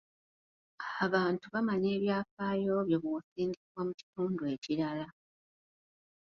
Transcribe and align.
Abantu 1.05 1.45
bamanya 1.53 1.89
ebyafaayo 1.97 2.73
byo 2.87 2.97
bw'osindikibwa 3.03 3.81
mu 3.87 3.93
kitundu 3.99 4.41
ekirala. 4.53 5.07